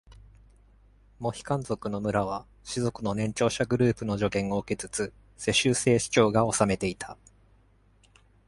[1.19, 7.19] モヒカン族の村は、氏族の年長者グループの助言を受けつつ世襲制首長が治めていた。